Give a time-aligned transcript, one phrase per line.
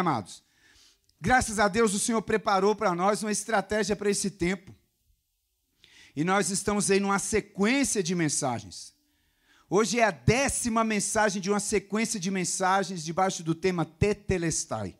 [0.00, 0.42] amados?
[1.20, 4.74] Graças a Deus o Senhor preparou para nós uma estratégia para esse tempo.
[6.16, 8.94] E nós estamos aí numa sequência de mensagens.
[9.68, 14.98] Hoje é a décima mensagem de uma sequência de mensagens debaixo do tema Tetelestai.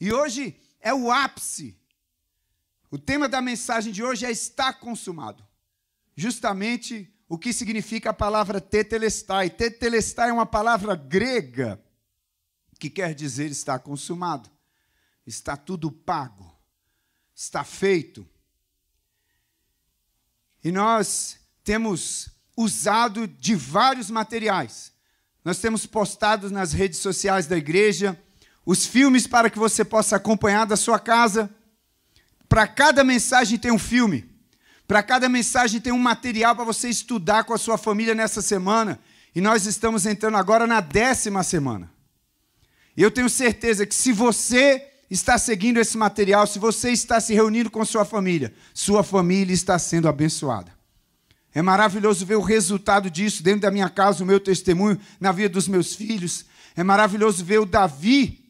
[0.00, 1.76] E hoje é o ápice.
[2.90, 5.46] O tema da mensagem de hoje é está consumado.
[6.16, 9.50] Justamente o que significa a palavra tetelestai.
[9.50, 11.80] Tetelestai é uma palavra grega
[12.78, 14.48] que quer dizer está consumado.
[15.26, 16.56] Está tudo pago.
[17.34, 18.26] Está feito.
[20.62, 24.92] E nós temos usado de vários materiais.
[25.44, 28.20] Nós temos postado nas redes sociais da igreja
[28.66, 31.48] os filmes para que você possa acompanhar da sua casa.
[32.48, 34.28] Para cada mensagem tem um filme.
[34.86, 38.98] Para cada mensagem tem um material para você estudar com a sua família nessa semana.
[39.34, 41.97] E nós estamos entrando agora na décima semana.
[42.98, 47.32] E eu tenho certeza que se você está seguindo esse material, se você está se
[47.32, 50.72] reunindo com sua família, sua família está sendo abençoada.
[51.54, 55.50] É maravilhoso ver o resultado disso dentro da minha casa, o meu testemunho na vida
[55.50, 56.44] dos meus filhos.
[56.76, 58.44] É maravilhoso ver o Davi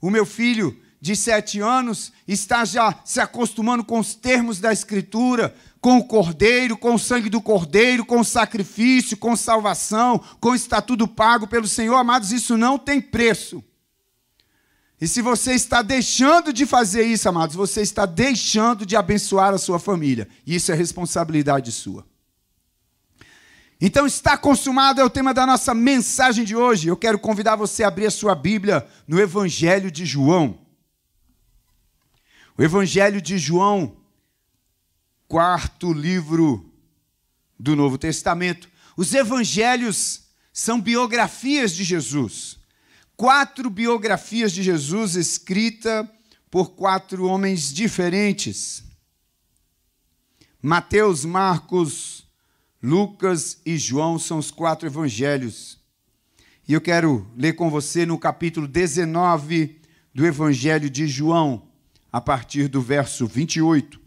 [0.00, 5.54] o meu filho de sete anos está já se acostumando com os termos da Escritura,
[5.78, 10.80] com o cordeiro, com o sangue do cordeiro, com o sacrifício, com salvação, com está
[10.80, 11.96] tudo pago pelo Senhor.
[11.96, 13.62] Amados, isso não tem preço.
[15.00, 19.58] E se você está deixando de fazer isso, amados, você está deixando de abençoar a
[19.58, 20.28] sua família.
[20.46, 22.06] E isso é responsabilidade sua.
[23.80, 26.88] Então, está consumado é o tema da nossa mensagem de hoje.
[26.88, 30.58] Eu quero convidar você a abrir a sua Bíblia no Evangelho de João.
[32.58, 33.96] O Evangelho de João,
[35.26, 36.70] quarto livro
[37.58, 38.68] do Novo Testamento.
[38.98, 42.59] Os evangelhos são biografias de Jesus.
[43.20, 46.08] Quatro biografias de Jesus escritas
[46.50, 48.82] por quatro homens diferentes.
[50.62, 52.26] Mateus, Marcos,
[52.82, 55.78] Lucas e João são os quatro evangelhos.
[56.66, 59.82] E eu quero ler com você no capítulo 19
[60.14, 61.68] do Evangelho de João,
[62.10, 64.00] a partir do verso 28.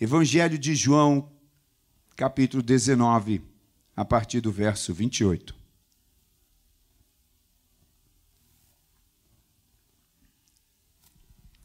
[0.00, 1.28] Evangelho de João,
[2.14, 3.42] capítulo 19,
[3.96, 5.61] a partir do verso 28.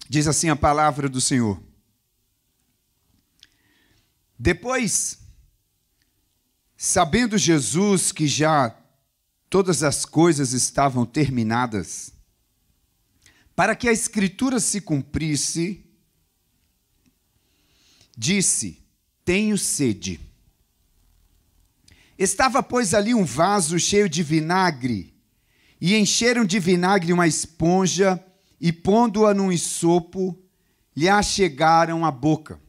[0.09, 1.62] Diz assim a palavra do Senhor.
[4.40, 5.19] Depois
[6.78, 8.78] Sabendo Jesus que já
[9.50, 12.13] todas as coisas estavam terminadas,
[13.56, 15.84] para que a Escritura se cumprisse,
[18.16, 18.84] disse:
[19.25, 20.19] Tenho sede.
[22.16, 25.16] Estava, pois, ali um vaso cheio de vinagre,
[25.81, 28.24] e encheram de vinagre uma esponja,
[28.59, 30.38] e pondo-a num isopo,
[30.95, 32.59] lhe achegaram a boca.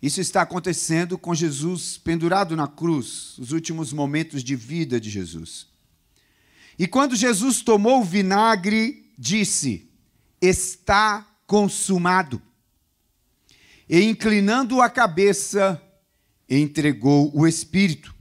[0.00, 5.66] Isso está acontecendo com Jesus pendurado na cruz, os últimos momentos de vida de Jesus.
[6.78, 9.90] E quando Jesus tomou o vinagre, disse:
[10.40, 12.42] Está consumado.
[13.88, 15.80] E inclinando a cabeça,
[16.48, 18.14] entregou o Espírito.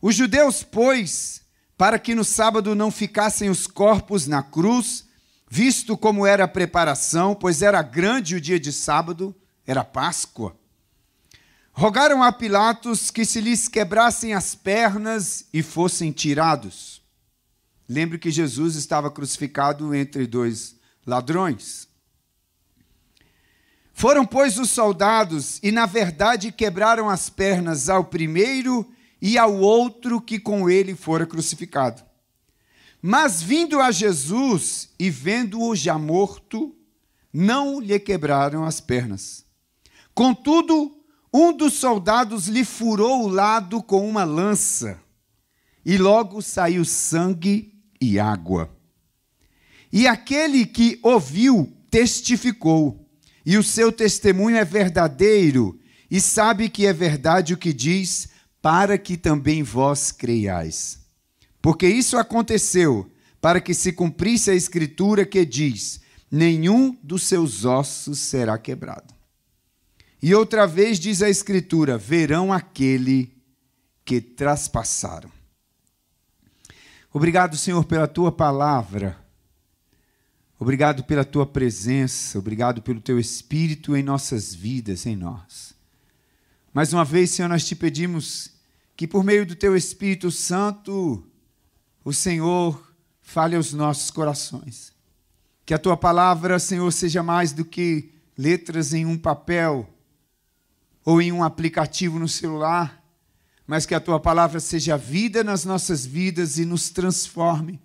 [0.00, 1.43] Os judeus, pois,
[1.76, 5.04] para que no sábado não ficassem os corpos na cruz,
[5.48, 9.34] visto como era a preparação, pois era grande o dia de sábado,
[9.66, 10.56] era Páscoa.
[11.72, 17.02] Rogaram a Pilatos que se lhes quebrassem as pernas e fossem tirados.
[17.88, 21.88] Lembre que Jesus estava crucificado entre dois ladrões.
[23.92, 28.88] Foram, pois, os soldados e, na verdade, quebraram as pernas ao primeiro
[29.26, 32.02] e ao outro que com ele fora crucificado.
[33.00, 36.76] Mas, vindo a Jesus e vendo-o já morto,
[37.32, 39.46] não lhe quebraram as pernas.
[40.14, 40.94] Contudo,
[41.32, 45.00] um dos soldados lhe furou o lado com uma lança,
[45.86, 48.76] e logo saiu sangue e água.
[49.90, 53.08] E aquele que ouviu testificou,
[53.44, 55.80] e o seu testemunho é verdadeiro,
[56.10, 58.33] e sabe que é verdade o que diz,
[58.64, 60.98] para que também vós creiais.
[61.60, 66.00] Porque isso aconteceu para que se cumprisse a escritura que diz:
[66.30, 69.12] nenhum dos seus ossos será quebrado.
[70.22, 73.36] E outra vez diz a Escritura: verão aquele
[74.02, 75.30] que traspassaram.
[77.12, 79.22] Obrigado, Senhor, pela tua palavra.
[80.58, 82.38] Obrigado pela tua presença.
[82.38, 85.74] Obrigado pelo teu Espírito em nossas vidas, em nós.
[86.72, 88.53] Mais uma vez, Senhor, nós te pedimos
[88.96, 91.26] que por meio do teu Espírito Santo,
[92.04, 94.92] o Senhor fale aos nossos corações.
[95.66, 99.88] Que a tua palavra, Senhor, seja mais do que letras em um papel
[101.04, 103.02] ou em um aplicativo no celular,
[103.66, 107.80] mas que a tua palavra seja vida nas nossas vidas e nos transforme.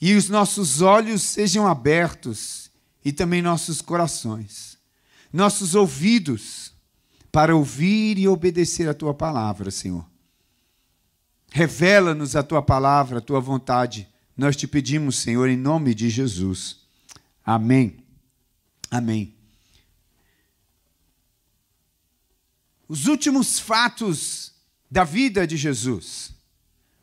[0.00, 2.70] E os nossos olhos sejam abertos
[3.04, 4.78] e também nossos corações,
[5.32, 6.72] nossos ouvidos
[7.30, 10.13] para ouvir e obedecer a tua palavra, Senhor.
[11.56, 14.08] Revela-nos a tua palavra, a tua vontade.
[14.36, 16.78] Nós te pedimos, Senhor, em nome de Jesus.
[17.46, 18.04] Amém.
[18.90, 19.36] Amém.
[22.88, 24.52] Os últimos fatos
[24.90, 26.34] da vida de Jesus,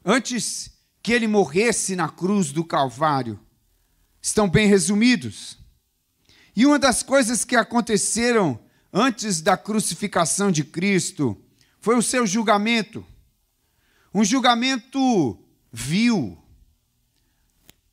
[0.03, 0.69] antes
[1.01, 3.39] que ele morresse na cruz do Calvário,
[4.21, 5.57] estão bem resumidos.
[6.53, 8.59] E uma das coisas que aconteceram
[8.91, 11.41] antes da crucificação de Cristo
[11.79, 13.05] foi o seu julgamento.
[14.13, 15.39] Um julgamento
[15.71, 16.37] vil,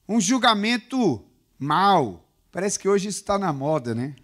[0.08, 1.24] um julgamento
[1.58, 2.28] mau.
[2.50, 4.16] Parece que hoje isso está na moda, né?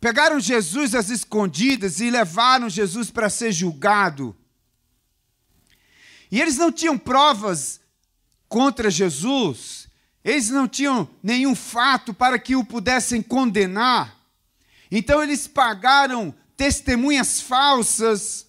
[0.00, 4.36] Pegaram Jesus às escondidas e levaram Jesus para ser julgado.
[6.30, 7.80] E eles não tinham provas
[8.48, 9.88] contra Jesus,
[10.22, 14.16] eles não tinham nenhum fato para que o pudessem condenar.
[14.90, 18.47] Então eles pagaram testemunhas falsas,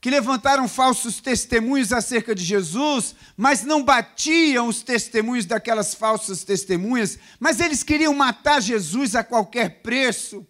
[0.00, 7.18] que levantaram falsos testemunhos acerca de Jesus, mas não batiam os testemunhos daquelas falsas testemunhas,
[7.40, 10.46] mas eles queriam matar Jesus a qualquer preço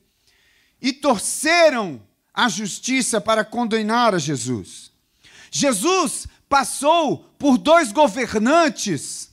[0.80, 2.00] e torceram
[2.32, 4.92] a justiça para condenar a Jesus.
[5.50, 9.30] Jesus passou por dois governantes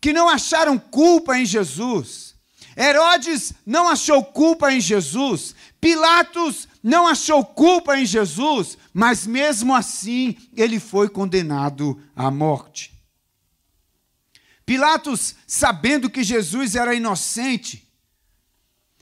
[0.00, 2.31] que não acharam culpa em Jesus.
[2.76, 5.54] Herodes não achou culpa em Jesus.
[5.80, 12.92] Pilatos não achou culpa em Jesus, mas mesmo assim ele foi condenado à morte.
[14.64, 17.88] Pilatos, sabendo que Jesus era inocente,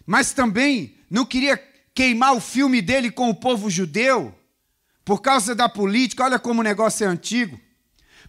[0.06, 1.56] mas também não queria
[1.94, 4.34] queimar o filme dele com o povo judeu,
[5.04, 7.60] por causa da política, olha como o negócio é antigo.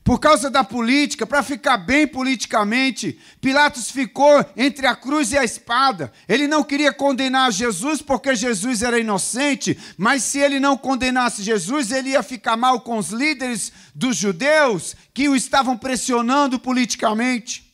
[0.03, 5.43] Por causa da política, para ficar bem politicamente, Pilatos ficou entre a cruz e a
[5.43, 6.11] espada.
[6.27, 11.91] Ele não queria condenar Jesus porque Jesus era inocente, mas se ele não condenasse Jesus,
[11.91, 17.71] ele ia ficar mal com os líderes dos judeus que o estavam pressionando politicamente.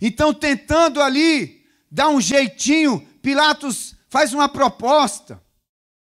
[0.00, 5.42] Então, tentando ali dar um jeitinho, Pilatos faz uma proposta.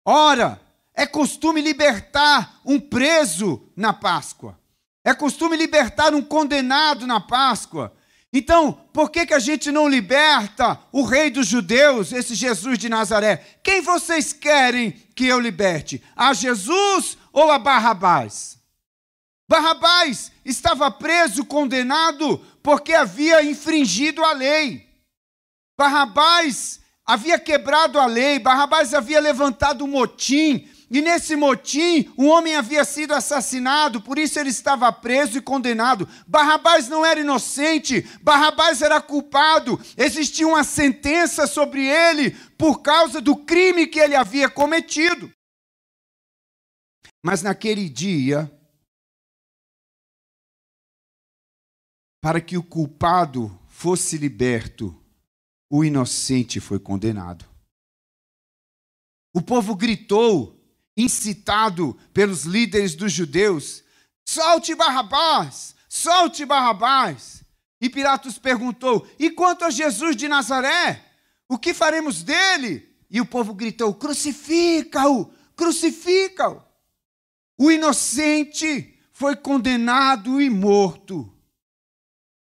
[0.05, 0.61] Ora,
[0.95, 4.57] é costume libertar um preso na Páscoa.
[5.07, 7.95] É costume libertar um condenado na Páscoa.
[8.33, 12.89] Então, por que, que a gente não liberta o rei dos judeus, esse Jesus de
[12.89, 13.37] Nazaré?
[13.63, 16.03] Quem vocês querem que eu liberte?
[16.17, 18.59] A Jesus ou a Barrabás?
[19.49, 24.89] Barrabás estava preso, condenado, porque havia infringido a lei.
[25.79, 32.55] Barrabás havia quebrado a lei, Barrabás havia levantado um motim, e nesse motim, um homem
[32.55, 36.09] havia sido assassinado, por isso ele estava preso e condenado.
[36.29, 39.81] Barrabás não era inocente, Barrabás era culpado.
[39.97, 45.31] Existia uma sentença sobre ele por causa do crime que ele havia cometido.
[47.21, 48.49] Mas naquele dia,
[52.21, 54.97] para que o culpado fosse liberto,
[55.69, 57.45] o inocente foi condenado.
[59.35, 60.56] O povo gritou
[60.97, 63.85] incitado pelos líderes dos judeus:
[64.27, 67.45] solte Barrabás, solte Barrabás.
[67.81, 71.05] E Pilatos perguntou: e quanto a Jesus de Nazaré?
[71.49, 72.89] O que faremos dele?
[73.11, 76.65] E o povo gritou: crucifica-o, crucifica-o.
[77.59, 81.33] O inocente foi condenado e morto,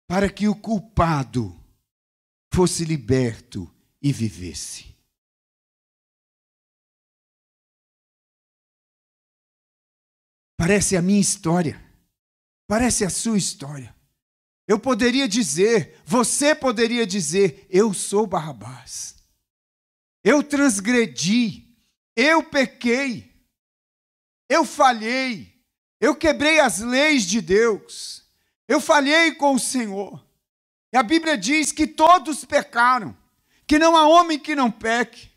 [0.07, 1.59] para que o culpado
[2.53, 3.69] fosse liberto
[4.01, 4.95] e vivesse.
[10.61, 11.83] Parece a minha história.
[12.67, 13.95] Parece a sua história.
[14.67, 19.15] Eu poderia dizer, você poderia dizer, eu sou Barrabás.
[20.23, 21.75] Eu transgredi,
[22.15, 23.33] eu pequei,
[24.47, 25.51] eu falhei,
[25.99, 28.23] eu quebrei as leis de Deus,
[28.67, 30.23] eu falhei com o Senhor.
[30.93, 33.17] E a Bíblia diz que todos pecaram,
[33.65, 35.30] que não há homem que não peque.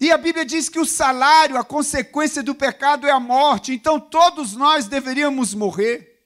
[0.00, 3.98] E a Bíblia diz que o salário, a consequência do pecado é a morte, então
[3.98, 6.16] todos nós deveríamos morrer.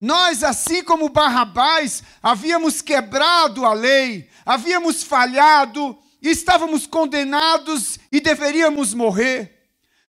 [0.00, 9.54] Nós, assim como Barrabás, havíamos quebrado a lei, havíamos falhado, estávamos condenados e deveríamos morrer.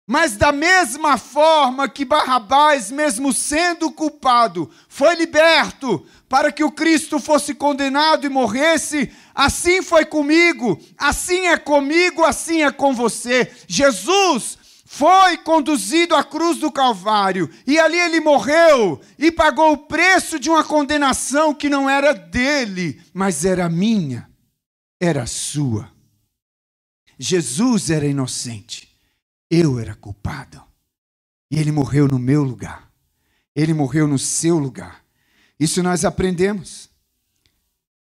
[0.07, 7.21] Mas da mesma forma que Barrabás, mesmo sendo culpado, foi liberto para que o Cristo
[7.21, 13.49] fosse condenado e morresse, assim foi comigo, assim é comigo, assim é com você.
[13.69, 20.41] Jesus foi conduzido à cruz do Calvário e ali ele morreu e pagou o preço
[20.41, 24.29] de uma condenação que não era dele, mas era minha,
[25.01, 25.89] era sua.
[27.17, 28.93] Jesus era inocente
[29.49, 30.61] eu era culpado.
[31.49, 32.91] E ele morreu no meu lugar.
[33.55, 35.04] Ele morreu no seu lugar.
[35.59, 36.89] Isso nós aprendemos.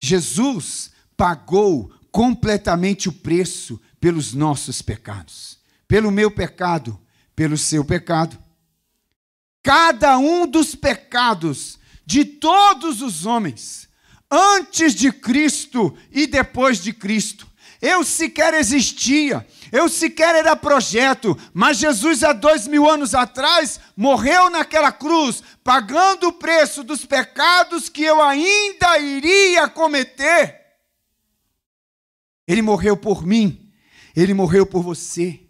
[0.03, 5.59] Jesus pagou completamente o preço pelos nossos pecados.
[5.87, 6.99] Pelo meu pecado,
[7.35, 8.39] pelo seu pecado.
[9.63, 13.89] Cada um dos pecados de todos os homens,
[14.31, 17.50] antes de Cristo e depois de Cristo,
[17.81, 24.51] eu sequer existia, eu sequer era projeto, mas Jesus, há dois mil anos atrás, morreu
[24.51, 30.61] naquela cruz, pagando o preço dos pecados que eu ainda iria cometer.
[32.47, 33.73] Ele morreu por mim,
[34.15, 35.41] ele morreu por você.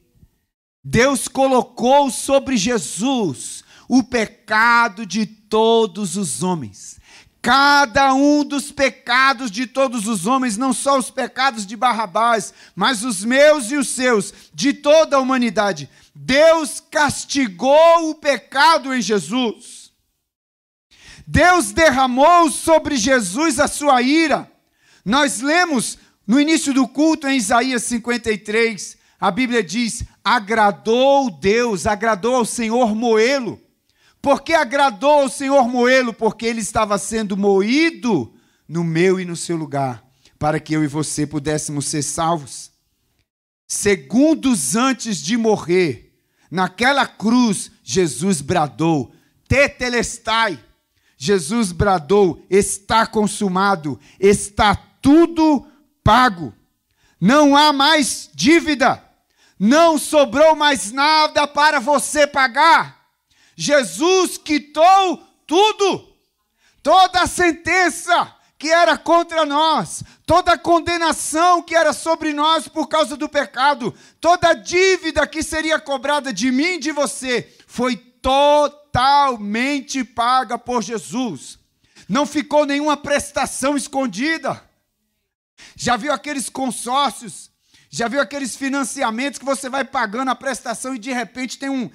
[0.84, 6.99] Deus colocou sobre Jesus o pecado de todos os homens.
[7.42, 13.02] Cada um dos pecados de todos os homens, não só os pecados de Barrabás, mas
[13.02, 15.88] os meus e os seus, de toda a humanidade.
[16.14, 19.90] Deus castigou o pecado em Jesus.
[21.26, 24.50] Deus derramou sobre Jesus a sua ira.
[25.04, 32.36] Nós lemos no início do culto em Isaías 53, a Bíblia diz: agradou Deus, agradou
[32.36, 33.60] ao Senhor moê-lo.
[34.22, 38.32] Porque agradou ao Senhor moê-lo, porque ele estava sendo moído
[38.68, 40.04] no meu e no seu lugar,
[40.38, 42.70] para que eu e você pudéssemos ser salvos.
[43.66, 46.12] Segundos antes de morrer,
[46.50, 49.12] naquela cruz, Jesus bradou:
[49.48, 50.62] Tetelestai.
[51.16, 55.66] Jesus bradou: Está consumado, está tudo
[56.02, 56.54] pago.
[57.20, 59.04] Não há mais dívida,
[59.58, 62.99] não sobrou mais nada para você pagar.
[63.60, 66.16] Jesus quitou tudo,
[66.82, 72.88] toda a sentença que era contra nós, toda a condenação que era sobre nós por
[72.88, 77.96] causa do pecado, toda a dívida que seria cobrada de mim e de você, foi
[77.96, 81.58] totalmente paga por Jesus.
[82.08, 84.64] Não ficou nenhuma prestação escondida.
[85.76, 87.50] Já viu aqueles consórcios?
[87.90, 91.90] Já viu aqueles financiamentos que você vai pagando a prestação e de repente tem um,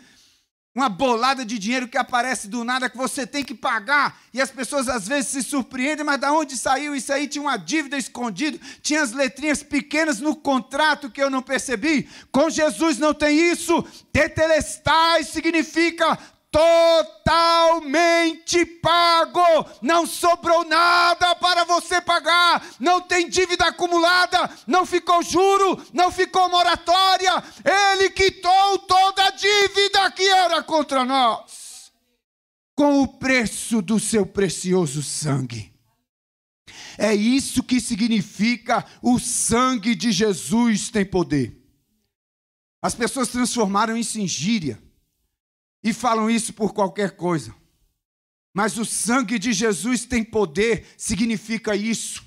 [0.75, 4.51] uma bolada de dinheiro que aparece do nada que você tem que pagar, e as
[4.51, 7.27] pessoas às vezes se surpreendem, mas da onde saiu isso aí?
[7.27, 12.10] Tinha uma dívida escondida, tinha as letrinhas pequenas no contrato que eu não percebi.
[12.29, 13.84] Com Jesus não tem isso.
[14.12, 16.20] Tetelestai significa
[16.55, 25.85] totalmente pago, não sobrou nada para você pagar, não tem dívida acumulada, não ficou juro,
[25.91, 27.43] não ficou moratória,
[27.97, 31.91] ele quitou toda a dívida que era contra nós,
[32.74, 35.74] com o preço do seu precioso sangue.
[36.97, 41.62] É isso que significa o sangue de Jesus tem poder.
[42.81, 44.84] As pessoas transformaram isso em gíria
[45.85, 47.53] e falam isso por qualquer coisa.
[48.51, 52.25] Mas o sangue de Jesus tem poder, significa isso.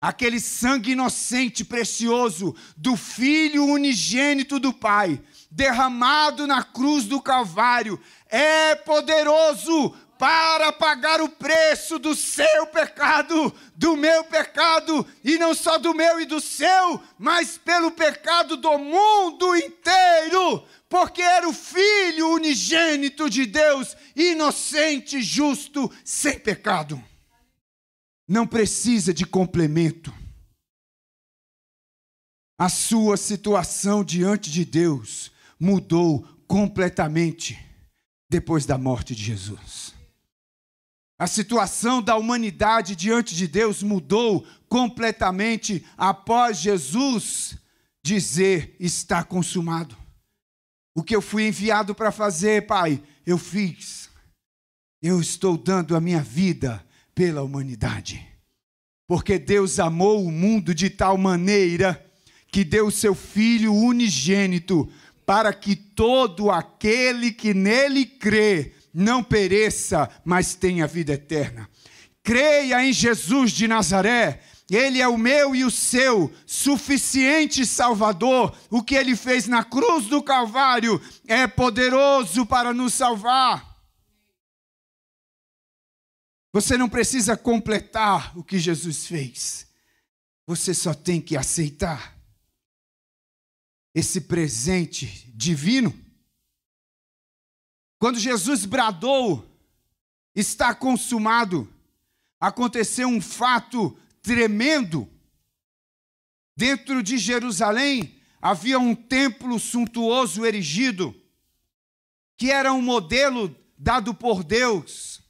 [0.00, 8.00] Aquele sangue inocente, precioso, do Filho unigênito do Pai, derramado na cruz do Calvário,
[8.30, 15.76] é poderoso para pagar o preço do seu pecado, do meu pecado, e não só
[15.76, 22.32] do meu e do seu, mas pelo pecado do mundo inteiro porque era o Filho
[22.34, 27.02] unigênito de Deus, inocente, justo, sem pecado.
[28.28, 30.12] Não precisa de complemento.
[32.58, 37.58] A sua situação diante de Deus mudou completamente
[38.28, 39.94] depois da morte de Jesus.
[41.18, 47.56] A situação da humanidade diante de Deus mudou completamente após Jesus
[48.02, 50.05] dizer: está consumado.
[50.96, 54.08] O que eu fui enviado para fazer, Pai, eu fiz.
[55.02, 56.82] Eu estou dando a minha vida
[57.14, 58.26] pela humanidade.
[59.06, 62.02] Porque Deus amou o mundo de tal maneira
[62.50, 64.90] que deu o seu Filho unigênito
[65.26, 71.68] para que todo aquele que nele crê não pereça, mas tenha vida eterna.
[72.22, 78.56] Creia em Jesus de Nazaré, Ele é o meu e o seu suficiente Salvador.
[78.68, 83.76] O que ele fez na cruz do Calvário é poderoso para nos salvar.
[86.52, 89.68] Você não precisa completar o que Jesus fez.
[90.46, 92.16] Você só tem que aceitar
[93.94, 95.94] esse presente divino.
[97.98, 99.46] Quando Jesus bradou,
[100.34, 101.72] está consumado,
[102.40, 103.96] aconteceu um fato
[104.26, 105.08] tremendo.
[106.56, 111.14] Dentro de Jerusalém havia um templo suntuoso erigido,
[112.36, 115.22] que era um modelo dado por Deus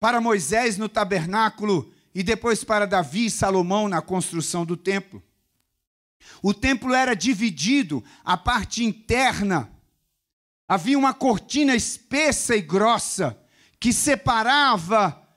[0.00, 5.22] para Moisés no tabernáculo e depois para Davi e Salomão na construção do templo.
[6.42, 9.70] O templo era dividido, a parte interna
[10.66, 13.38] havia uma cortina espessa e grossa
[13.78, 15.27] que separava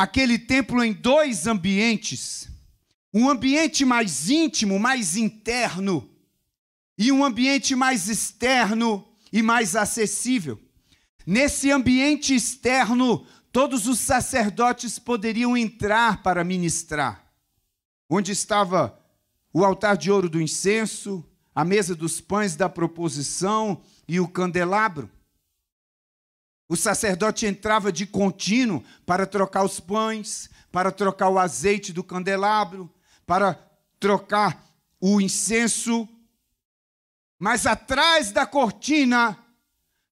[0.00, 2.48] aquele templo em dois ambientes:
[3.12, 6.08] um ambiente mais íntimo, mais interno,
[6.96, 10.58] e um ambiente mais externo e mais acessível.
[11.26, 17.26] Nesse ambiente externo, todos os sacerdotes poderiam entrar para ministrar.
[18.08, 18.98] Onde estava
[19.52, 25.10] o altar de ouro do incenso, a mesa dos pães da proposição e o candelabro.
[26.70, 32.88] O sacerdote entrava de contínuo para trocar os pães, para trocar o azeite do candelabro,
[33.26, 33.58] para
[33.98, 34.64] trocar
[35.00, 36.08] o incenso.
[37.36, 39.36] Mas atrás da cortina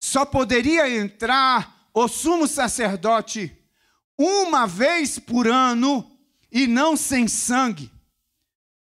[0.01, 3.57] só poderia entrar o sumo sacerdote
[4.19, 6.11] uma vez por ano
[6.51, 7.89] e não sem sangue.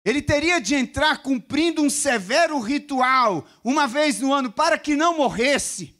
[0.05, 5.17] Ele teria de entrar cumprindo um severo ritual, uma vez no ano, para que não
[5.17, 5.94] morresse.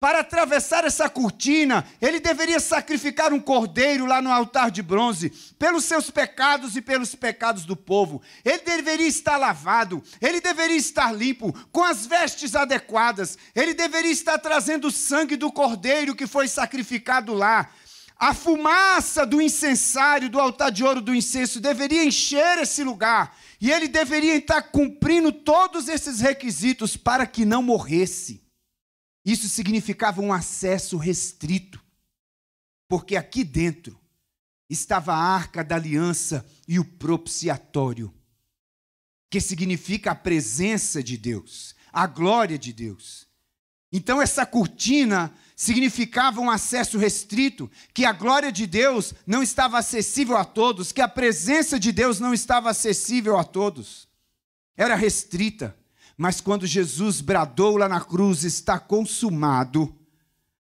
[0.00, 5.28] Para atravessar essa cortina, ele deveria sacrificar um cordeiro lá no altar de bronze,
[5.58, 8.22] pelos seus pecados e pelos pecados do povo.
[8.42, 14.38] Ele deveria estar lavado, ele deveria estar limpo, com as vestes adequadas, ele deveria estar
[14.38, 17.70] trazendo o sangue do cordeiro que foi sacrificado lá.
[18.16, 23.36] A fumaça do incensário, do altar de ouro do incenso, deveria encher esse lugar.
[23.60, 28.49] E ele deveria estar cumprindo todos esses requisitos para que não morresse.
[29.24, 31.82] Isso significava um acesso restrito,
[32.88, 33.98] porque aqui dentro
[34.68, 38.14] estava a arca da aliança e o propiciatório,
[39.28, 43.28] que significa a presença de Deus, a glória de Deus.
[43.92, 50.36] Então, essa cortina significava um acesso restrito, que a glória de Deus não estava acessível
[50.36, 54.08] a todos, que a presença de Deus não estava acessível a todos.
[54.76, 55.76] Era restrita.
[56.20, 59.90] Mas quando Jesus bradou lá na cruz, está consumado,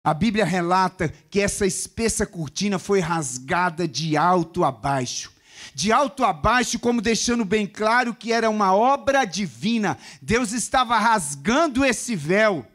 [0.02, 5.30] a Bíblia relata que essa espessa cortina foi rasgada de alto a baixo.
[5.72, 9.96] De alto a baixo, como deixando bem claro que era uma obra divina.
[10.20, 12.66] Deus estava rasgando esse véu.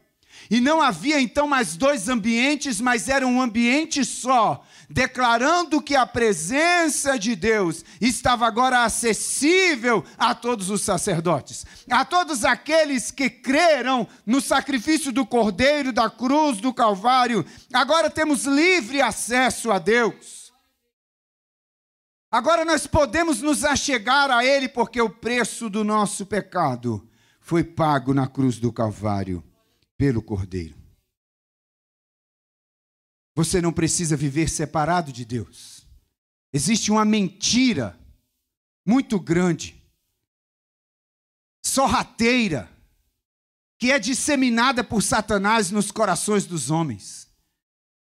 [0.49, 6.05] E não havia então mais dois ambientes, mas era um ambiente só declarando que a
[6.05, 14.07] presença de Deus estava agora acessível a todos os sacerdotes, a todos aqueles que creram
[14.25, 17.45] no sacrifício do Cordeiro, da cruz, do Calvário.
[17.71, 20.51] Agora temos livre acesso a Deus.
[22.31, 27.07] Agora nós podemos nos achegar a Ele, porque o preço do nosso pecado
[27.39, 29.43] foi pago na cruz do Calvário
[29.97, 30.78] pelo Cordeiro.
[33.39, 35.87] Você não precisa viver separado de Deus.
[36.51, 37.97] Existe uma mentira
[38.85, 39.81] muito grande,
[41.65, 42.69] sorrateira,
[43.77, 47.29] que é disseminada por Satanás nos corações dos homens.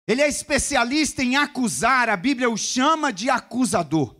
[0.08, 4.16] Ele é especialista em acusar, a Bíblia o chama de acusador.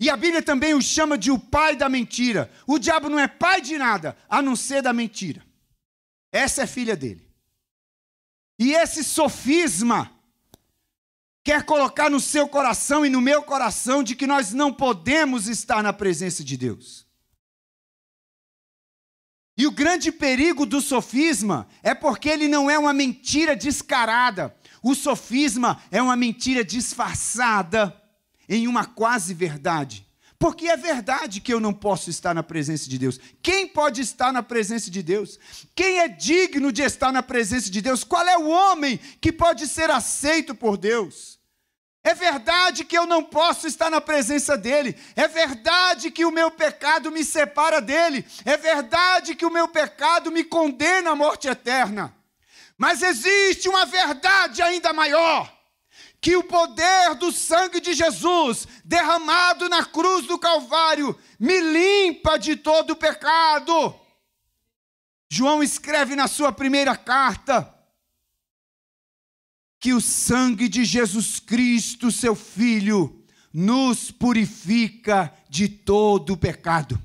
[0.00, 2.52] E a Bíblia também o chama de o pai da mentira.
[2.66, 5.46] O diabo não é pai de nada, a não ser da mentira.
[6.32, 7.25] Essa é filha dele.
[8.58, 10.10] E esse sofisma
[11.44, 15.82] quer colocar no seu coração e no meu coração de que nós não podemos estar
[15.82, 17.06] na presença de Deus.
[19.56, 24.54] E o grande perigo do sofisma é porque ele não é uma mentira descarada.
[24.82, 27.98] O sofisma é uma mentira disfarçada
[28.48, 30.05] em uma quase verdade.
[30.38, 33.18] Porque é verdade que eu não posso estar na presença de Deus.
[33.42, 35.38] Quem pode estar na presença de Deus?
[35.74, 38.04] Quem é digno de estar na presença de Deus?
[38.04, 41.38] Qual é o homem que pode ser aceito por Deus?
[42.04, 44.96] É verdade que eu não posso estar na presença dele.
[45.16, 48.24] É verdade que o meu pecado me separa dele.
[48.44, 52.14] É verdade que o meu pecado me condena à morte eterna.
[52.78, 55.55] Mas existe uma verdade ainda maior
[56.26, 62.56] que o poder do sangue de Jesus, derramado na cruz do Calvário, me limpa de
[62.56, 63.94] todo o pecado.
[65.30, 67.72] João escreve na sua primeira carta
[69.78, 77.00] que o sangue de Jesus Cristo, seu Filho, nos purifica de todo o pecado.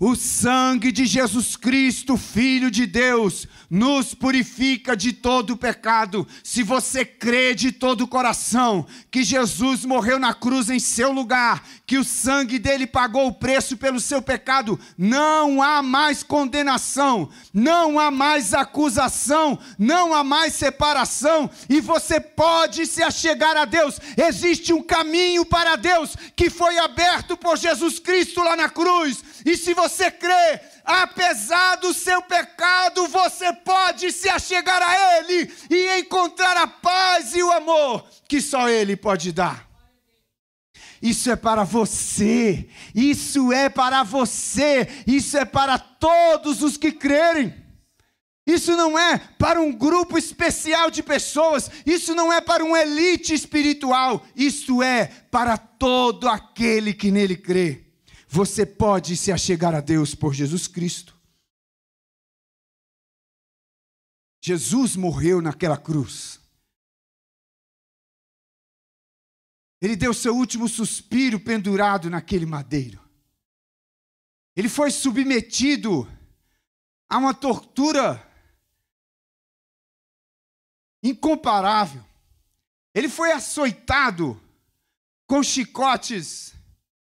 [0.00, 6.26] O sangue de Jesus Cristo, Filho de Deus, nos purifica de todo pecado.
[6.44, 11.66] Se você crê de todo o coração que Jesus morreu na cruz em seu lugar,
[11.84, 17.98] que o sangue dele pagou o preço pelo seu pecado, não há mais condenação, não
[17.98, 23.98] há mais acusação, não há mais separação, e você pode se achegar a Deus.
[24.16, 29.56] Existe um caminho para Deus que foi aberto por Jesus Cristo lá na cruz e
[29.56, 36.56] se você crê, apesar do seu pecado, você pode se achegar a Ele e encontrar
[36.56, 39.68] a paz e o amor que só Ele pode dar.
[41.00, 47.54] Isso é para você, isso é para você, isso é para todos os que crerem.
[48.44, 53.34] Isso não é para um grupo especial de pessoas, isso não é para uma elite
[53.34, 57.87] espiritual, isso é para todo aquele que nele crê.
[58.28, 61.16] Você pode se achegar a Deus por Jesus Cristo.
[64.44, 66.38] Jesus morreu naquela cruz.
[69.80, 73.02] Ele deu seu último suspiro pendurado naquele madeiro.
[74.54, 76.06] Ele foi submetido
[77.08, 78.22] a uma tortura
[81.02, 82.04] incomparável.
[82.94, 84.38] Ele foi açoitado
[85.26, 86.54] com chicotes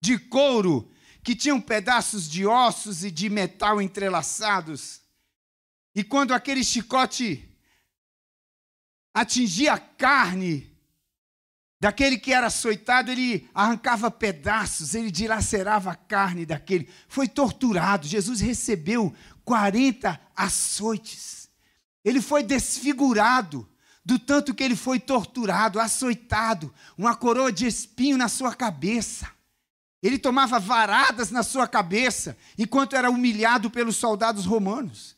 [0.02, 0.92] de couro
[1.24, 5.02] que tinham pedaços de ossos e de metal entrelaçados.
[5.96, 7.50] E quando aquele chicote
[9.14, 10.70] atingia a carne
[11.80, 16.90] daquele que era açoitado, ele arrancava pedaços, ele dilacerava a carne daquele.
[17.08, 18.08] Foi torturado.
[18.08, 21.50] Jesus recebeu 40 açoites.
[22.04, 23.70] Ele foi desfigurado
[24.04, 29.32] do tanto que ele foi torturado, açoitado, uma coroa de espinho na sua cabeça.
[30.04, 35.16] Ele tomava varadas na sua cabeça enquanto era humilhado pelos soldados romanos.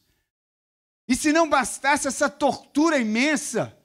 [1.07, 3.75] E se não bastasse essa tortura imensa,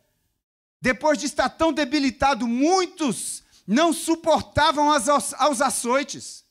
[0.78, 6.44] depois de estar tão debilitado, muitos não suportavam as, aos açoites.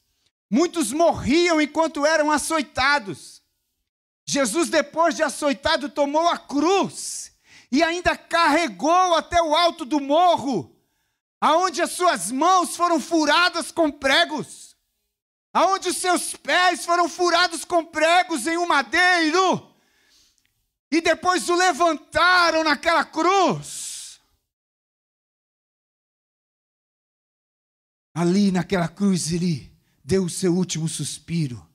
[0.50, 3.44] Muitos morriam enquanto eram açoitados.
[4.26, 7.34] Jesus, depois de açoitado, tomou a cruz
[7.72, 10.76] e ainda carregou até o alto do morro
[11.42, 14.76] aonde as suas mãos foram furadas com pregos,
[15.54, 19.74] aonde os seus pés foram furados com pregos em um madeiro,
[20.92, 24.20] e depois o levantaram naquela cruz.
[28.14, 29.72] Ali naquela cruz ele
[30.04, 31.66] deu o seu último suspiro.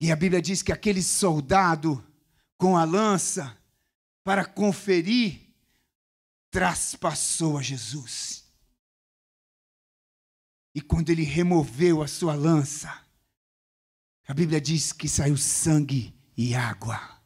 [0.00, 2.04] E a Bíblia diz que aquele soldado
[2.58, 3.56] com a lança
[4.24, 5.45] para conferir
[6.56, 8.42] traspassou a Jesus.
[10.74, 13.04] E quando ele removeu a sua lança,
[14.26, 17.20] a Bíblia diz que saiu sangue e água.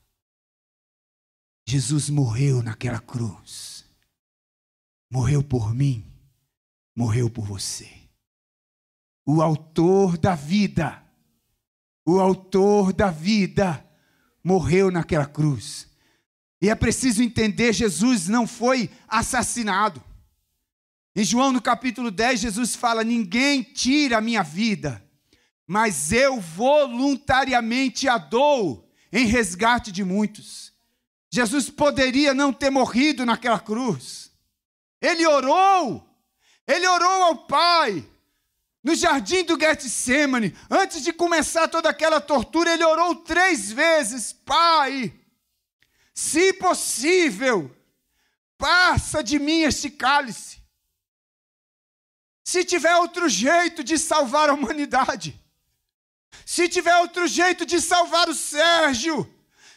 [1.65, 3.85] Jesus morreu naquela cruz.
[5.09, 6.05] Morreu por mim,
[6.97, 7.89] morreu por você.
[9.25, 11.07] O autor da vida,
[12.05, 13.89] o autor da vida,
[14.43, 15.90] morreu naquela cruz
[16.61, 20.03] e é preciso entender: Jesus não foi assassinado.
[21.17, 25.03] Em João, no capítulo 10, Jesus fala: Ninguém tira a minha vida,
[25.67, 30.73] mas eu voluntariamente a dou em resgate de muitos.
[31.33, 34.31] Jesus poderia não ter morrido naquela cruz.
[35.01, 36.07] Ele orou,
[36.67, 38.05] ele orou ao Pai,
[38.83, 45.13] no jardim do Getsemane, antes de começar toda aquela tortura, ele orou três vezes: Pai,
[46.15, 47.75] se possível,
[48.59, 50.61] passa de mim este cálice.
[52.45, 55.41] Se tiver outro jeito de salvar a humanidade,
[56.45, 59.29] se tiver outro jeito de salvar o Sérgio,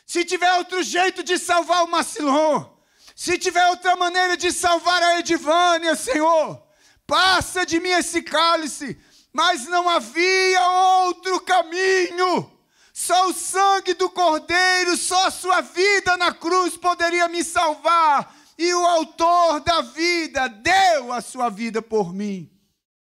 [0.05, 2.73] se tiver outro jeito de salvar o Macilon,
[3.15, 6.61] se tiver outra maneira de salvar a Edivânia, Senhor,
[7.05, 8.99] passa de mim esse cálice,
[9.31, 12.51] mas não havia outro caminho.
[12.93, 18.37] Só o sangue do Cordeiro, só a sua vida na cruz poderia me salvar.
[18.55, 22.51] E o Autor da vida deu a sua vida por mim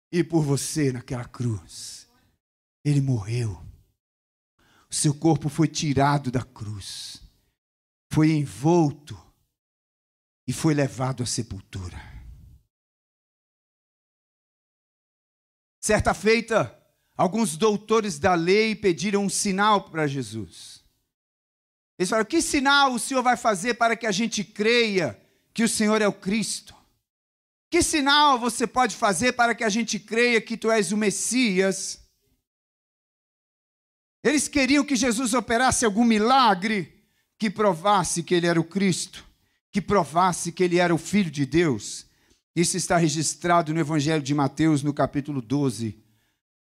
[0.09, 2.07] e por você naquela cruz.
[2.85, 3.61] Ele morreu.
[4.89, 7.21] O seu corpo foi tirado da cruz,
[8.11, 9.17] foi envolto
[10.47, 11.97] e foi levado à sepultura.
[15.81, 16.80] Certa feita,
[17.17, 20.83] alguns doutores da lei pediram um sinal para Jesus.
[21.97, 25.19] Eles falaram: Que sinal o Senhor vai fazer para que a gente creia
[25.53, 26.75] que o Senhor é o Cristo?
[27.69, 32.01] Que sinal você pode fazer para que a gente creia que tu és o Messias?
[34.23, 37.01] Eles queriam que Jesus operasse algum milagre
[37.39, 39.25] que provasse que ele era o Cristo,
[39.71, 42.05] que provasse que ele era o Filho de Deus.
[42.55, 45.97] Isso está registrado no Evangelho de Mateus, no capítulo 12,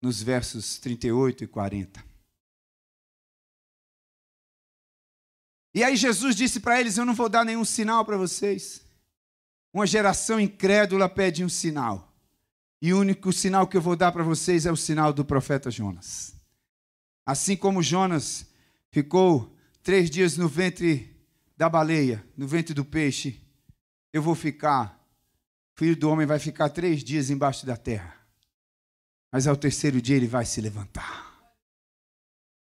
[0.01, 2.05] nos versos 38 e 40.
[5.75, 8.83] E aí Jesus disse para eles: Eu não vou dar nenhum sinal para vocês.
[9.73, 12.13] Uma geração incrédula pede um sinal.
[12.81, 15.71] E o único sinal que eu vou dar para vocês é o sinal do profeta
[15.71, 16.35] Jonas.
[17.27, 18.47] Assim como Jonas
[18.91, 21.17] ficou três dias no ventre
[21.57, 23.41] da baleia, no ventre do peixe,
[24.13, 24.99] eu vou ficar,
[25.77, 28.18] filho do homem vai ficar três dias embaixo da terra.
[29.31, 31.29] Mas ao terceiro dia ele vai se levantar.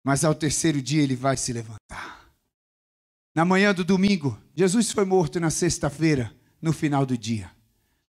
[0.02, 2.30] Mas ao terceiro dia ele vai se levantar.
[3.34, 7.50] Na manhã do domingo, Jesus foi morto na sexta-feira no final do dia.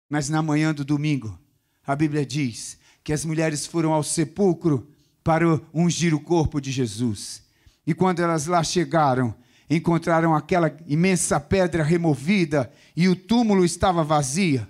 [0.09, 1.39] Mas na manhã do domingo,
[1.87, 4.89] a Bíblia diz que as mulheres foram ao sepulcro
[5.23, 7.43] para ungir o corpo de Jesus.
[7.87, 9.35] E quando elas lá chegaram,
[9.69, 14.67] encontraram aquela imensa pedra removida e o túmulo estava vazio.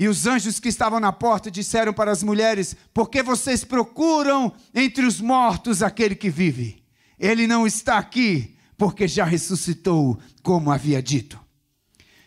[0.00, 4.50] E os anjos que estavam na porta disseram para as mulheres: Por que vocês procuram
[4.74, 6.82] entre os mortos aquele que vive?
[7.18, 11.38] Ele não está aqui, porque já ressuscitou, como havia dito.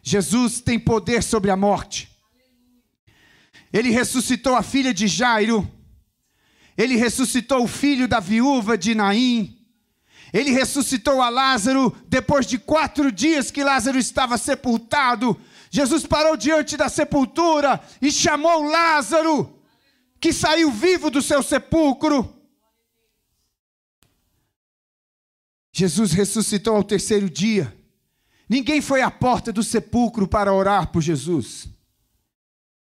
[0.04, 2.12] Jesus tem poder sobre a morte.
[3.74, 5.68] Ele ressuscitou a filha de Jairo.
[6.78, 9.58] Ele ressuscitou o filho da viúva de Naim.
[10.32, 15.40] Ele ressuscitou a Lázaro depois de quatro dias que Lázaro estava sepultado.
[15.76, 19.60] Jesus parou diante da sepultura e chamou Lázaro,
[20.22, 22.32] que saiu vivo do seu sepulcro.
[25.72, 27.76] Jesus ressuscitou ao terceiro dia.
[28.48, 31.68] Ninguém foi à porta do sepulcro para orar por Jesus.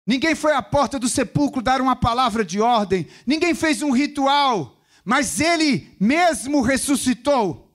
[0.04, 3.06] Ninguém foi à porta do sepulcro dar uma palavra de ordem.
[3.24, 4.76] Ninguém fez um ritual.
[5.04, 7.72] Mas ele mesmo ressuscitou.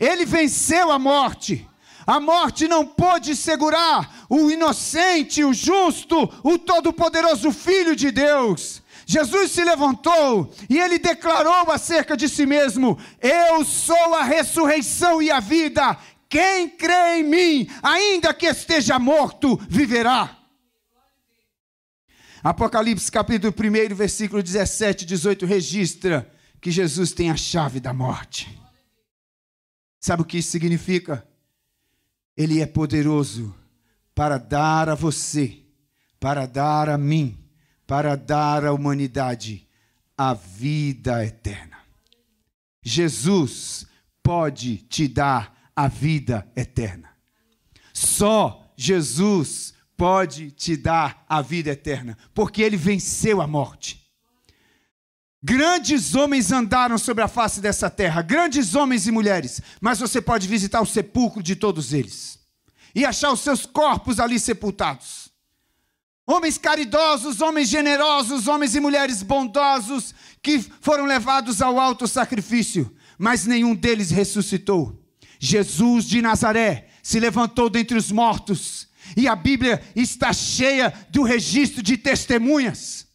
[0.00, 1.64] Ele venceu a morte.
[2.06, 8.80] A morte não pôde segurar o inocente, o justo, o todo-poderoso Filho de Deus.
[9.04, 15.30] Jesus se levantou e ele declarou acerca de si mesmo: Eu sou a ressurreição e
[15.30, 15.98] a vida.
[16.28, 20.36] Quem crê em mim, ainda que esteja morto, viverá.
[22.42, 28.60] Apocalipse capítulo 1, versículo 17 e 18 registra que Jesus tem a chave da morte.
[30.00, 31.26] Sabe o que isso significa?
[32.36, 33.54] Ele é poderoso
[34.14, 35.58] para dar a você,
[36.18, 37.38] para dar a mim,
[37.86, 39.66] para dar à humanidade
[40.16, 41.78] a vida eterna.
[42.82, 43.86] Jesus
[44.22, 47.10] pode te dar a vida eterna.
[47.92, 54.05] Só Jesus pode te dar a vida eterna, porque ele venceu a morte.
[55.48, 60.48] Grandes homens andaram sobre a face dessa terra, grandes homens e mulheres, mas você pode
[60.48, 62.40] visitar o sepulcro de todos eles
[62.92, 65.30] e achar os seus corpos ali sepultados.
[66.26, 73.46] Homens caridosos, homens generosos, homens e mulheres bondosos que foram levados ao alto sacrifício, mas
[73.46, 75.00] nenhum deles ressuscitou.
[75.38, 81.84] Jesus de Nazaré se levantou dentre os mortos, e a Bíblia está cheia do registro
[81.84, 83.05] de testemunhas.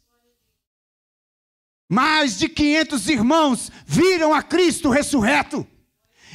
[1.92, 5.68] Mais de 500 irmãos viram a Cristo ressurreto.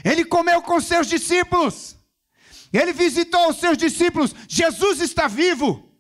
[0.05, 1.97] Ele comeu com seus discípulos.
[2.71, 4.35] Ele visitou os seus discípulos.
[4.47, 5.91] Jesus está vivo.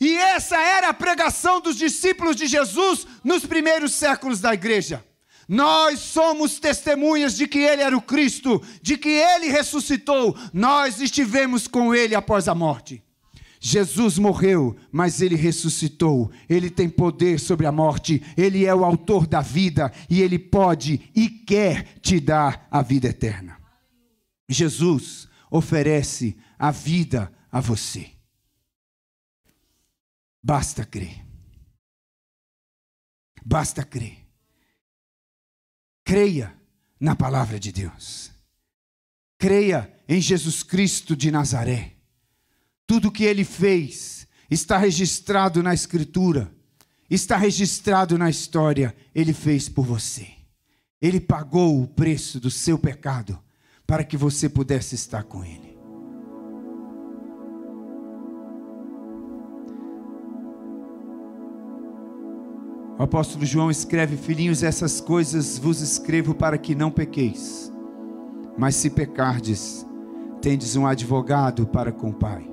[0.00, 5.04] E essa era a pregação dos discípulos de Jesus nos primeiros séculos da igreja.
[5.48, 10.38] Nós somos testemunhas de que Ele era o Cristo, de que Ele ressuscitou.
[10.52, 13.02] Nós estivemos com Ele após a morte.
[13.62, 16.32] Jesus morreu, mas ele ressuscitou.
[16.48, 18.22] Ele tem poder sobre a morte.
[18.34, 23.08] Ele é o autor da vida e ele pode e quer te dar a vida
[23.08, 23.60] eterna.
[24.48, 28.10] Jesus oferece a vida a você.
[30.42, 31.22] Basta crer.
[33.44, 34.26] Basta crer.
[36.02, 36.58] Creia
[36.98, 38.32] na palavra de Deus.
[39.38, 41.99] Creia em Jesus Cristo de Nazaré.
[42.90, 46.52] Tudo o que ele fez está registrado na Escritura,
[47.08, 48.92] está registrado na história.
[49.14, 50.26] Ele fez por você.
[51.00, 53.38] Ele pagou o preço do seu pecado
[53.86, 55.78] para que você pudesse estar com Ele.
[62.98, 67.72] O apóstolo João escreve: Filhinhos, essas coisas vos escrevo para que não pequeis.
[68.58, 69.86] Mas se pecardes,
[70.42, 72.50] tendes um advogado para com o Pai,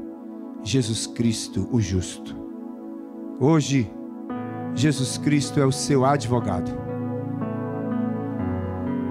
[0.67, 2.35] Jesus Cristo, o justo.
[3.39, 3.89] Hoje,
[4.75, 6.69] Jesus Cristo é o seu advogado.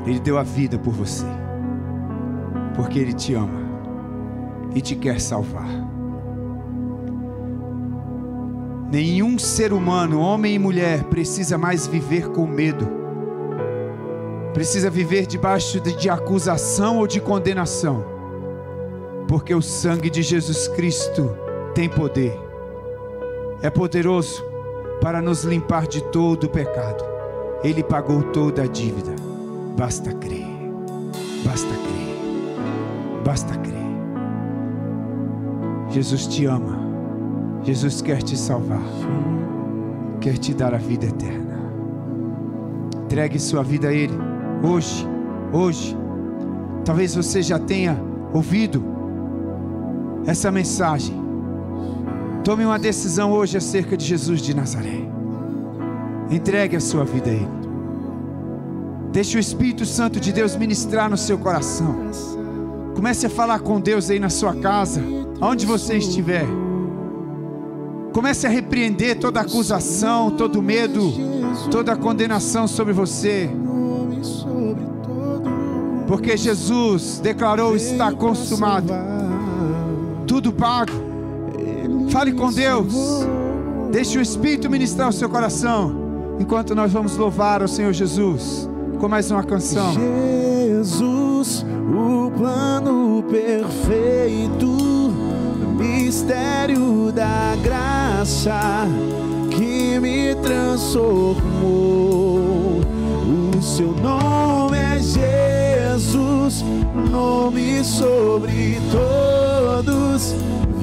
[0.05, 1.25] Ele deu a vida por você,
[2.75, 3.59] porque Ele te ama
[4.75, 5.67] e te quer salvar.
[8.93, 12.87] Nenhum ser humano, homem e mulher, precisa mais viver com medo,
[14.53, 18.05] precisa viver debaixo de, acusação ou de condenação,
[19.27, 21.46] porque o sangue de Jesus Cristo
[21.77, 22.35] tem poder,
[23.61, 24.43] é poderoso
[24.99, 27.05] para nos limpar de todo o pecado.
[27.63, 29.15] Ele pagou toda a dívida.
[29.77, 30.47] Basta crer,
[31.45, 33.77] basta crer, basta crer.
[35.91, 36.79] Jesus te ama,
[37.63, 38.81] Jesus quer te salvar,
[40.23, 41.59] quer te dar a vida eterna.
[43.05, 44.17] Entregue sua vida a Ele,
[44.63, 45.07] hoje,
[45.53, 45.95] hoje.
[46.87, 48.83] Talvez você já tenha ouvido
[50.27, 51.26] essa mensagem
[52.47, 55.01] Tome uma decisão hoje acerca de Jesus de Nazaré.
[56.31, 57.49] Entregue a sua vida a Ele.
[59.11, 62.09] Deixe o Espírito Santo de Deus ministrar no seu coração.
[62.95, 65.03] Comece a falar com Deus aí na sua casa,
[65.41, 66.47] aonde você estiver.
[68.13, 71.03] Comece a repreender toda acusação, todo medo,
[71.69, 73.51] toda condenação sobre você.
[76.07, 78.93] Porque Jesus declarou está consumado.
[80.29, 81.06] Tudo pago.
[82.17, 82.95] Fale com Deus.
[83.93, 85.95] Deixe o Espírito ministrar o seu coração.
[86.41, 88.67] Enquanto nós vamos louvar o Senhor Jesus
[88.99, 89.93] com mais uma canção.
[89.93, 91.63] Jesus,
[91.95, 94.67] o plano perfeito,
[95.77, 98.89] mistério da graça
[99.51, 101.37] que me transformou.
[103.59, 106.65] O seu nome é Jesus,
[107.13, 110.35] nome sobre todos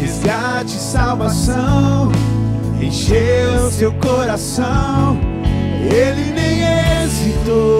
[0.00, 2.19] Resgate, salvação
[2.90, 5.16] encheu seu coração,
[5.84, 6.62] ele nem
[7.04, 7.79] hesitou.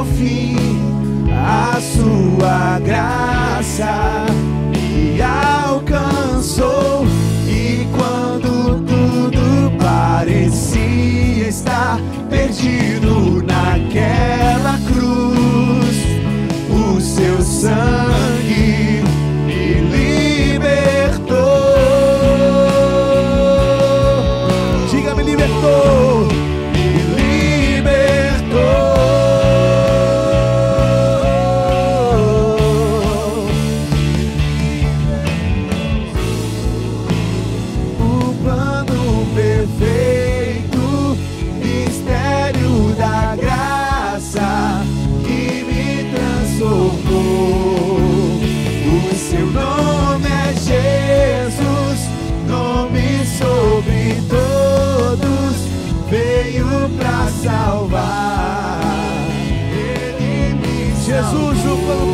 [0.00, 0.56] Ao fim,
[1.30, 4.24] a sua graça
[4.72, 7.04] me alcançou.
[7.46, 15.96] E quando tudo parecia estar perdido naquela cruz,
[16.70, 18.49] o seu sangue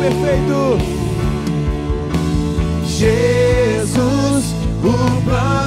[0.07, 0.77] perfeito.
[2.85, 5.66] Jesus, o plano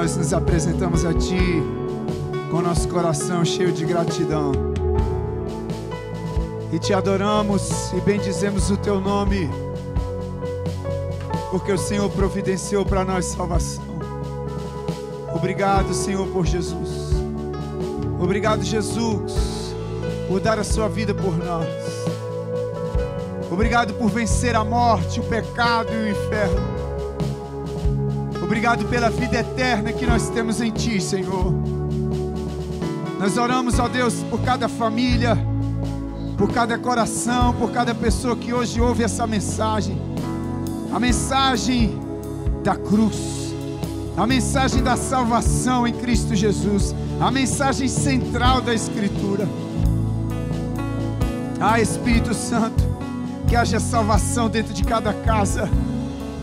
[0.00, 1.62] nós nos apresentamos a Ti
[2.50, 4.50] com nosso coração cheio de gratidão.
[6.72, 9.50] E te adoramos e bendizemos o Teu nome,
[11.50, 13.84] porque o Senhor providenciou para nós salvação.
[15.34, 17.10] Obrigado, Senhor, por Jesus.
[18.18, 19.74] Obrigado, Jesus,
[20.28, 21.68] por dar a Sua vida por nós.
[23.50, 26.79] Obrigado por vencer a morte, o pecado e o inferno.
[28.50, 31.54] Obrigado pela vida eterna que nós temos em Ti, Senhor.
[33.16, 35.38] Nós oramos, ó Deus, por cada família,
[36.36, 39.96] por cada coração, por cada pessoa que hoje ouve essa mensagem.
[40.92, 41.96] A mensagem
[42.64, 43.54] da cruz,
[44.16, 49.48] a mensagem da salvação em Cristo Jesus, a mensagem central da Escritura.
[51.60, 52.82] Ah, Espírito Santo,
[53.46, 55.70] que haja salvação dentro de cada casa,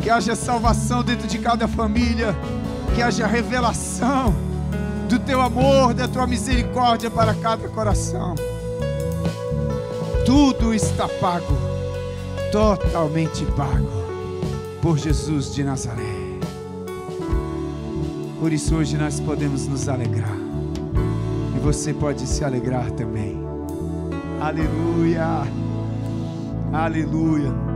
[0.08, 2.34] que haja salvação dentro de cada família,
[2.96, 4.34] que haja revelação
[5.10, 8.34] do teu amor, da tua misericórdia para cada coração.
[10.26, 11.54] Tudo está pago,
[12.54, 13.90] totalmente pago,
[14.82, 16.40] por Jesus de Nazaré.
[18.40, 20.38] Por isso hoje nós podemos nos alegrar,
[21.54, 23.38] e você pode se alegrar também.
[24.40, 25.46] Aleluia,
[26.72, 27.67] aleluia.